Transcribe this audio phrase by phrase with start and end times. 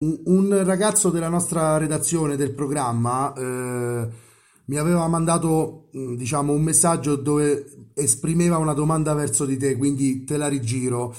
[0.00, 4.08] un, ragazzo della nostra redazione del programma eh,
[4.66, 10.24] mi aveva mandato, mm, diciamo, un messaggio dove esprimeva una domanda verso di te, quindi
[10.24, 11.14] te la rigiro.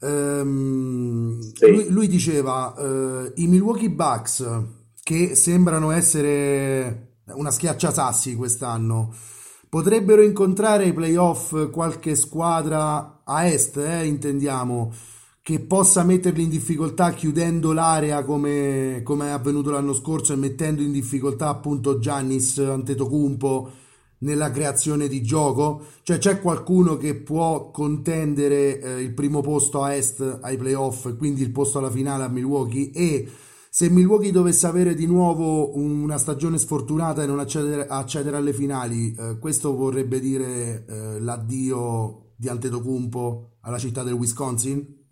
[0.00, 1.70] Ehm, Sì.
[1.70, 4.44] lui, lui diceva, eh, i Milwaukee Bucks,
[5.02, 9.14] che sembrano essere una schiacciasassi quest'anno,
[9.68, 14.92] potrebbero incontrare ai playoff qualche squadra a est, eh, intendiamo,
[15.44, 20.80] che possa metterli in difficoltà chiudendo l'area come, come è avvenuto l'anno scorso e mettendo
[20.80, 23.70] in difficoltà appunto Giannis Antetokounmpo
[24.20, 25.82] nella creazione di gioco?
[26.02, 31.16] Cioè c'è qualcuno che può contendere eh, il primo posto a est ai playoff e
[31.16, 33.28] quindi il posto alla finale a Milwaukee e
[33.68, 39.14] se Milwaukee dovesse avere di nuovo una stagione sfortunata e non accedere, accedere alle finali,
[39.14, 45.02] eh, questo vorrebbe dire eh, l'addio di Antetokounmpo alla città del Wisconsin?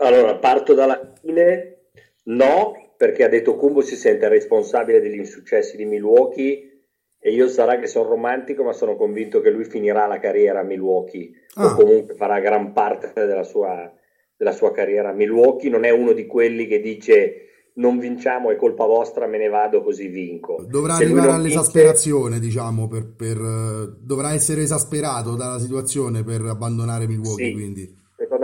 [0.00, 1.90] Allora, parto dalla fine,
[2.24, 6.70] no, perché ha detto Kumbo si sente responsabile degli insuccessi di Milwaukee
[7.18, 10.64] e io sarà che sono romantico, ma sono convinto che lui finirà la carriera a
[10.64, 13.92] Milwaukee o Ah, comunque farà gran parte della sua,
[14.36, 15.68] della sua carriera a Milwaukee.
[15.68, 19.82] Non è uno di quelli che dice non vinciamo, è colpa vostra, me ne vado
[19.82, 20.64] così vinco.
[20.66, 26.24] dovrà Se arrivare non vince, all'esasperazione, diciamo, per, per, eh, dovrà essere esasperato dalla situazione
[26.24, 27.98] per abbandonare Milwaukee, sì, quindi.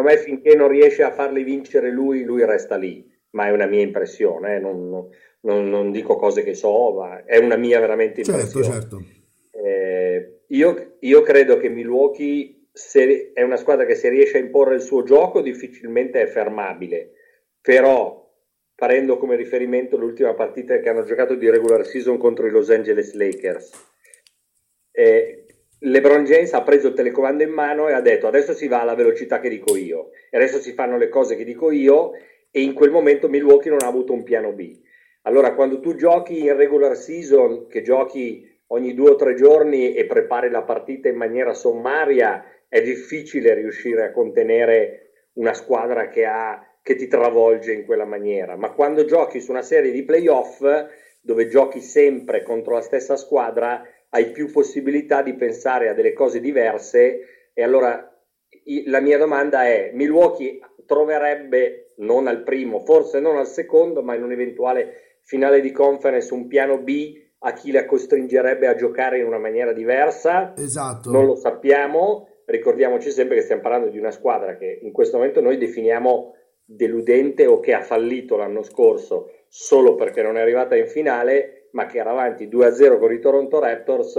[0.06, 3.82] Me finché non riesce a farli vincere lui, lui resta lì, ma è una mia
[3.82, 4.88] impressione, eh, non,
[5.40, 8.80] non- non- dico cose che so, ma è una mia veramente Certo, impressione.
[8.80, 9.02] certo.
[9.52, 14.74] Eh, io, io credo che Milwaukee se, è una squadra che se riesce a imporre
[14.74, 17.12] il suo gioco difficilmente è fermabile,
[17.60, 18.24] però
[18.74, 23.14] prendo come riferimento l'ultima partita che hanno giocato di regular season contro i Los Angeles
[23.14, 23.70] Lakers.
[24.90, 25.45] Eh,
[25.78, 28.94] LeBron James ha preso il telecomando in mano e ha detto adesso si va alla
[28.94, 32.12] velocità che dico io, adesso si fanno le cose che dico io
[32.50, 34.80] e in quel momento Milwaukee non ha avuto un piano B.
[35.22, 40.06] Allora quando tu giochi in regular season, che giochi ogni due o tre giorni e
[40.06, 46.64] prepari la partita in maniera sommaria, è difficile riuscire a contenere una squadra che, ha,
[46.82, 48.56] che ti travolge in quella maniera.
[48.56, 50.64] Ma quando giochi su una serie di playoff,
[51.20, 53.84] dove giochi sempre contro la stessa squadra,
[54.16, 57.50] hai più possibilità di pensare a delle cose diverse.
[57.52, 58.12] E allora
[58.86, 64.22] la mia domanda è: Milwaukee troverebbe non al primo, forse non al secondo, ma in
[64.22, 69.26] un eventuale finale di conference un piano B a chi la costringerebbe a giocare in
[69.26, 70.52] una maniera diversa?
[70.56, 71.10] Non Esatto.
[71.10, 72.28] lo sappiamo.
[72.46, 76.34] Ricordiamoci sempre che stiamo parlando di una squadra che in questo momento noi definiamo
[76.64, 81.84] deludente o che ha fallito l'anno scorso solo perché non è arrivata in finale, ma
[81.84, 84.16] che era avanti 2-0 con i Toronto Raptors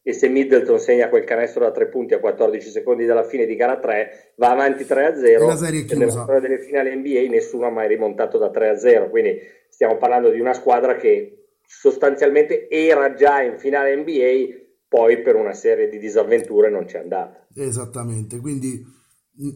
[0.00, 3.56] e se Middleton segna quel canestro da tre punti a 14 secondi dalla fine di
[3.56, 7.28] gara 3 va avanti E la 3-0 serie è e nella storia delle finali NBA
[7.28, 9.38] nessuno ha mai rimontato da 3-0 quindi
[9.68, 15.52] stiamo parlando di una squadra che sostanzialmente era già in finale NBA poi per una
[15.52, 17.46] serie di disavventure non c'è andata.
[17.54, 18.84] Esattamente, quindi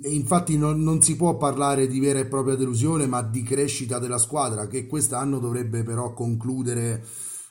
[0.03, 4.19] infatti non, non si può parlare di vera e propria delusione, ma di crescita della
[4.19, 7.03] squadra che quest'anno dovrebbe però concludere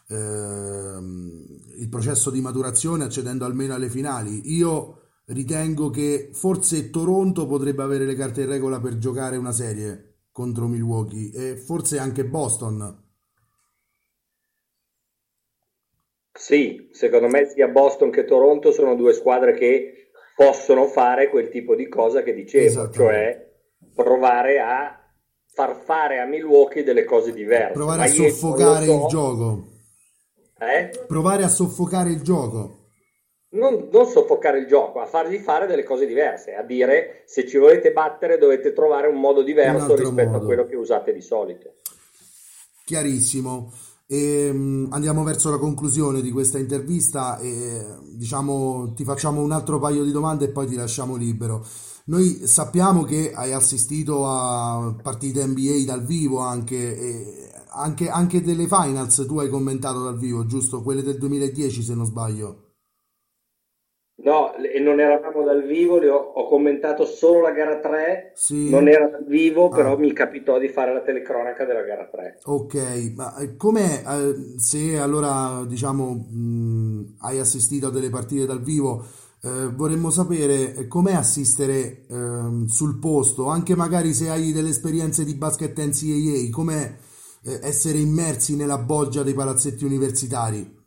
[0.07, 4.53] il processo di maturazione accedendo almeno alle finali.
[4.55, 10.25] Io ritengo che forse Toronto potrebbe avere le carte in regola per giocare una serie
[10.31, 13.01] contro Milwaukee e forse anche Boston.
[16.35, 21.75] Sì, secondo me sia Boston che Toronto sono due squadre che possono fare quel tipo
[21.75, 23.51] di cosa che dicevo, cioè
[23.93, 24.99] provare a
[25.45, 27.73] far fare a Milwaukee delle cose diverse.
[27.73, 29.72] Provare Ma a soffocare il so, gioco.
[30.59, 31.05] Eh?
[31.07, 32.79] Provare a soffocare il gioco.
[33.53, 37.57] Non, non soffocare il gioco, a fargli fare delle cose diverse, a dire se ci
[37.57, 40.45] volete battere dovete trovare un modo Un diverso altro rispetto a modo.
[40.45, 41.75] quello che usate di solito.
[42.83, 43.71] Chiarissimo.
[44.07, 47.81] Ehm, andiamo verso la conclusione di questa intervista e
[48.15, 51.65] diciamo ti facciamo un altro paio di domande e poi ti lasciamo libero.
[52.05, 58.67] Noi sappiamo che hai assistito a partite NBA dal vivo anche, e anche, anche delle
[58.67, 60.81] finals tu hai commentato dal vivo, giusto?
[60.81, 62.71] Quelle del 2010 se non sbaglio.
[64.23, 68.69] No, e non eravamo dal vivo, le ho, ho commentato solo la gara 3, Sì?
[68.69, 69.97] non era dal vivo, però Ah.
[69.97, 72.39] mi capitò di fare la telecronaca della gara 3.
[72.45, 78.61] Ok, ma eh, com'è eh, se allora diciamo mh, hai assistito a delle partite dal
[78.61, 79.05] vivo,
[79.41, 85.23] eh, vorremmo sapere eh, com'è assistere ehm, sul posto, anche magari se hai delle esperienze
[85.23, 86.93] di basket NCAA, com'è eh,
[87.61, 90.81] essere immersi nella bolgia dei palazzetti universitari?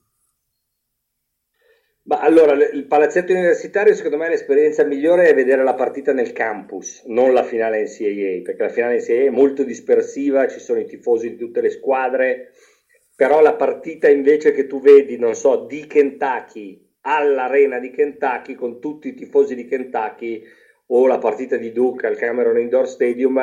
[2.07, 7.03] Ma allora, il palazzetto universitario, secondo me, l'esperienza migliore è vedere la partita nel campus,
[7.07, 11.31] non la finale NCAA, perché la finale NCAA è molto dispersiva, ci sono i tifosi
[11.31, 12.53] di tutte le squadre,
[13.17, 18.81] però la partita invece che tu vedi, non so, di Kentucky all'arena di Kentucky con
[18.81, 20.45] tutti i tifosi di Kentucky
[20.87, 23.39] o la partita di Duke al Cameron Indoor Stadium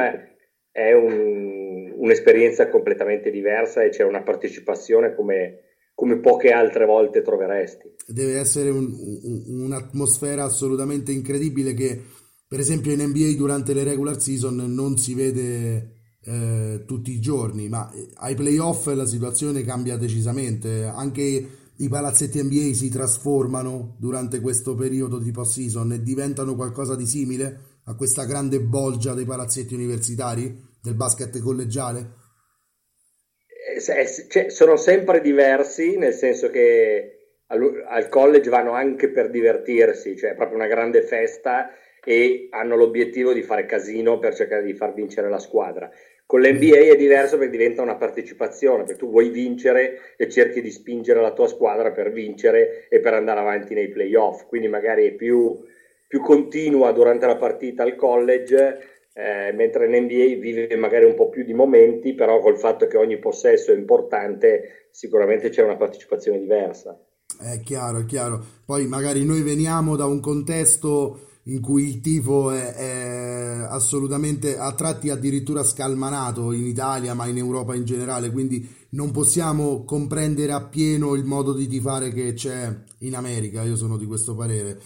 [0.74, 5.60] è un, un'esperienza completamente diversa e c'è una partecipazione come,
[5.94, 7.94] come poche altre volte troveresti.
[8.08, 12.02] Deve essere un, un, un'atmosfera assolutamente incredibile che
[12.48, 15.92] per esempio in NBA durante le regular season non si vede
[16.26, 22.74] eh, tutti i giorni, ma ai playoff la situazione cambia decisamente, anche i palazzetti NBA
[22.74, 28.60] si trasformano durante questo periodo di post-season e diventano qualcosa di simile a questa grande
[28.60, 32.22] bolgia dei palazzetti universitari del basket collegiale?
[33.76, 40.16] Eh, cioè, sono sempre diversi, nel senso che al, al college vanno anche per divertirsi,
[40.16, 41.70] cioè è proprio una grande festa
[42.04, 45.90] e hanno l'obiettivo di fare casino per cercare di far vincere la squadra.
[46.26, 50.72] Con l'NBA è diverso perché diventa una partecipazione, perché tu vuoi vincere e cerchi di
[50.72, 55.12] spingere la tua squadra per vincere e per andare avanti nei playoff, quindi magari è
[55.12, 55.62] più,
[56.14, 61.44] più continua durante la partita al college, eh, mentre l'NBA vive magari un po' più
[61.44, 66.96] di momenti, però col fatto che ogni possesso è importante, sicuramente c'è una partecipazione diversa.
[67.40, 68.44] È chiaro, è chiaro.
[68.64, 74.72] Poi magari noi veniamo da un contesto in cui il tifo è, è, assolutamente a
[74.74, 81.16] tratti addirittura scalmanato in Italia ma in Europa in generale quindi non possiamo comprendere appieno
[81.16, 84.80] il modo di tifare che c'è in America io sono di questo parere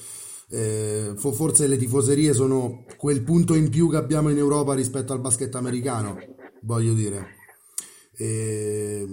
[0.50, 5.20] eh, forse le tifoserie sono quel punto in più che abbiamo in Europa rispetto al
[5.20, 6.18] basket americano
[6.62, 7.36] voglio dire
[8.18, 9.06] eh,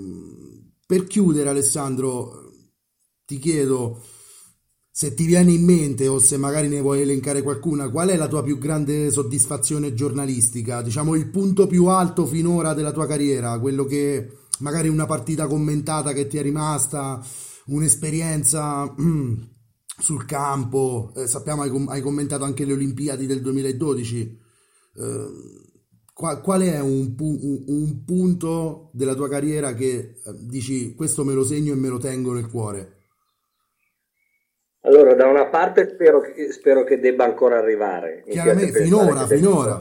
[0.86, 2.52] per chiudere Alessandro
[3.24, 4.00] ti chiedo
[4.96, 8.28] se ti viene in mente o se magari ne vuoi elencare qualcuna, qual è la
[8.28, 10.82] tua più grande soddisfazione giornalistica?
[10.82, 16.12] Diciamo il punto più alto finora della tua carriera, quello che magari una partita commentata
[16.12, 17.20] che ti è rimasta,
[17.66, 18.94] un'esperienza
[19.98, 24.40] sul campo, eh, sappiamo hai, hai, commentato anche le Olimpiadi del 2012.
[24.96, 25.26] Eh,
[26.12, 31.34] qual, qual, è un, un, un, punto della tua carriera che eh, dici questo me
[31.34, 32.92] lo segno e me lo tengo nel cuore?
[34.80, 38.22] Allora, da una parte spero che, spero che debba ancora arrivare.
[38.28, 39.80] Chiaramente, finora, finora.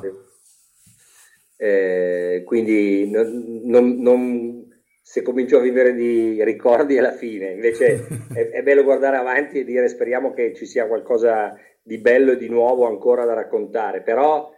[1.57, 4.62] Eh, quindi non, non, non,
[5.05, 9.59] se comincio a vivere di ricordi è la fine, invece è, è, bello guardare avanti
[9.59, 14.01] e dire speriamo che ci sia qualcosa di bello e di nuovo ancora da raccontare,
[14.01, 14.50] però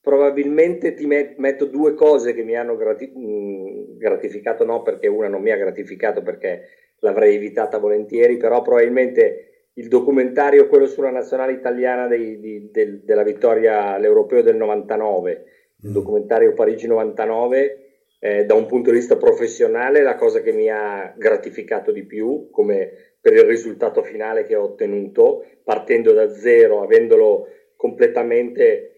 [0.00, 5.28] probabilmente ti met, metto due cose che mi hanno grati, mh, gratificato, no perché una
[5.28, 6.62] non mi ha gratificato perché
[6.98, 13.22] l'avrei evitata volentieri, però probabilmente il documentario, quello sulla nazionale italiana dei, di, del, della
[13.22, 15.44] vittoria all'Europeo del 99,
[15.82, 15.92] il mm.
[15.92, 17.81] documentario Parigi 99,
[18.24, 22.50] eh, da un punto di vista professionale la cosa che mi ha gratificato di più,
[22.52, 28.92] come per il risultato finale che ho ottenuto, partendo da zero, avendolo completamente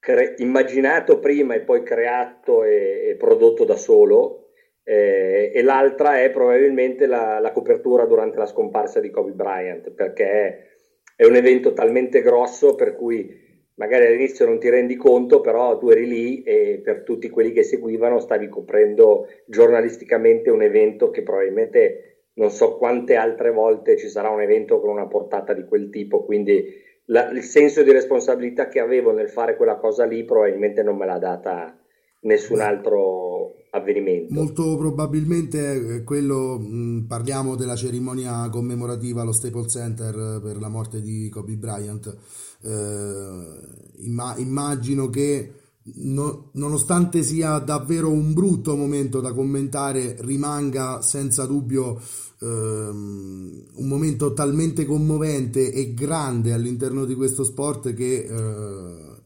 [0.00, 4.48] cre- immaginato prima e poi creato e, e prodotto da solo,
[4.82, 10.78] eh, e l'altra è probabilmente la, la, copertura durante la scomparsa di Kobe Bryant, perché
[11.14, 13.43] è un evento talmente grosso per cui
[13.74, 17.62] magari all'inizio non ti rendi conto, però tu eri lì e per tutti quelli che
[17.62, 24.28] seguivano stavi coprendo giornalisticamente un evento che probabilmente non so quante altre volte ci sarà
[24.28, 28.80] un evento con una portata di quel tipo, quindi la, il senso di responsabilità che
[28.80, 31.78] avevo nel fare quella cosa lì probabilmente non me l'ha data
[32.20, 34.32] nessun altro avvenimento.
[34.32, 41.28] Molto probabilmente quello, mh, parliamo della cerimonia commemorativa allo Staples Center per la morte di
[41.28, 42.16] Kobe Bryant.
[42.62, 45.52] Eh, imma- immagino che
[45.96, 52.00] no, nonostante sia davvero un brutto momento da commentare, rimanga senza dubbio
[52.40, 59.22] ehm, un momento talmente commovente e grande all'interno di questo sport che eh,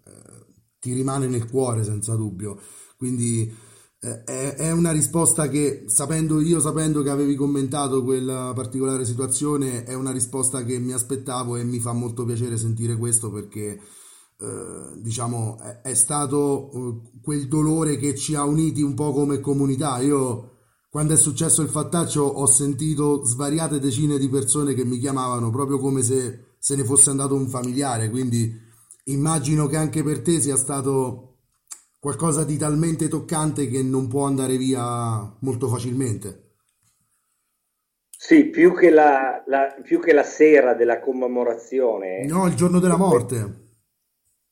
[0.81, 2.59] ti rimane nel cuore senza dubbio.
[2.97, 3.68] Quindi eh,
[4.01, 9.95] è, è, una risposta che, sapendo io, sapendo che avevi commentato quella particolare situazione, è
[9.95, 13.81] una risposta che mi aspettavo e mi fa molto piacere sentire questo perché,
[14.39, 19.41] eh, diciamo, è, è stato eh, quel dolore che ci ha uniti un po' come
[19.41, 19.99] comunità.
[19.99, 20.57] Io,
[20.89, 25.79] quando è successo il fattaccio, ho sentito svariate decine di persone che mi chiamavano proprio
[25.79, 28.53] come se se ne fosse andato un familiare, quindi
[29.05, 31.38] immagino che anche per te sia stato
[31.99, 36.47] qualcosa di talmente toccante che non può andare via molto facilmente.
[38.11, 42.25] Sì, più che la, la, più che la sera della commemorazione.
[42.25, 43.67] No, il giorno della morte.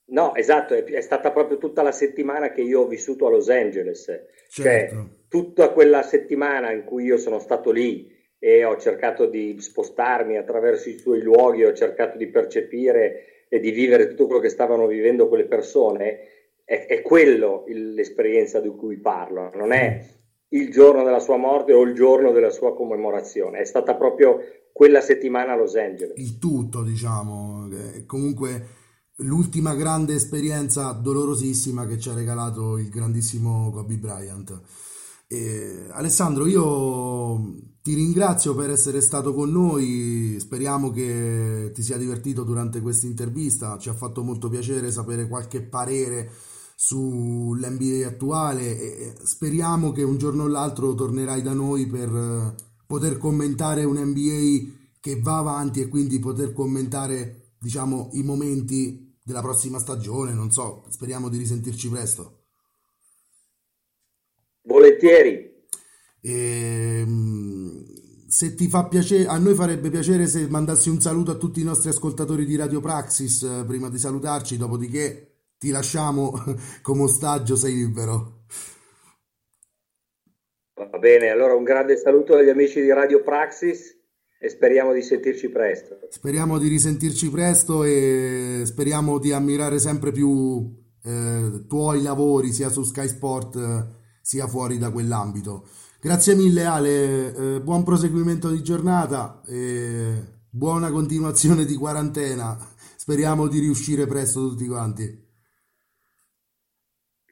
[0.09, 3.49] No, esatto, è, è, stata proprio tutta la settimana che io ho vissuto a Los
[3.51, 4.05] Angeles,
[4.51, 5.25] cioè Certo.
[5.29, 10.89] tutta quella settimana in cui io sono stato lì e ho cercato di spostarmi attraverso
[10.89, 15.27] i suoi luoghi, ho cercato di percepire e di vivere tutto quello che stavano vivendo
[15.27, 16.36] quelle persone,
[16.67, 20.05] è, è quello il- l'esperienza di cui parlo, non è
[20.49, 24.41] il giorno della sua morte o il giorno della sua commemorazione, è stata proprio
[24.73, 26.19] quella settimana a Los Angeles.
[26.19, 27.69] il tutto, diciamo,
[28.05, 28.67] comunque
[29.21, 34.61] l'ultima grande esperienza dolorosissima che ci ha regalato il grandissimo Kobe Bryant.
[35.29, 42.43] E, Alessandro, io ti ringrazio per essere stato con noi, speriamo che ti sia divertito
[42.43, 46.29] durante questa intervista, ci ha fatto molto piacere sapere qualche parere
[46.87, 52.55] sull'NBA attuale e speriamo che un giorno o l'altro tornerai da noi per eh,
[52.87, 59.41] poter commentare un NBA che va avanti e quindi poter commentare, diciamo, i momenti della
[59.41, 62.45] prossima stagione, non so, speriamo di risentirci presto.
[64.63, 65.55] Volentieri.
[66.21, 67.85] Ehm,
[68.29, 71.65] se ti fa piacere, a noi farebbe piacere se mandassi un saluto a tutti i
[71.65, 76.33] nostri ascoltatori di Radio Praxis, eh, prima di salutarci, dopodiché ti lasciamo
[76.83, 78.45] come ostaggio, sei libero.
[80.75, 83.95] Va bene, allora un grande saluto agli amici di Radio Praxis
[84.39, 85.99] e speriamo di sentirci presto.
[86.11, 92.83] Speriamo di risentirci presto e speriamo di ammirare sempre più eh, tuoi lavori sia su
[92.83, 93.85] Sky Sport eh,
[94.21, 95.67] sia fuori da quell'ambito.
[95.99, 100.15] Grazie mille Ale, eh, buon proseguimento di giornata e
[100.51, 102.57] buona continuazione di quarantena.
[102.97, 105.26] Speriamo di riuscire presto tutti quanti.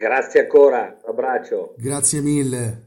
[0.05, 1.75] Grazie ancora, un abbraccio.
[1.79, 2.84] Grazie mille.